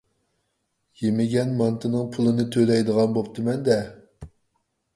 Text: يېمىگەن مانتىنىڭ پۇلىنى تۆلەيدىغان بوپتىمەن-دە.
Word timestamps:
يېمىگەن 1.01 1.51
مانتىنىڭ 1.59 2.09
پۇلىنى 2.17 2.47
تۆلەيدىغان 2.57 3.15
بوپتىمەن-دە. 3.19 3.79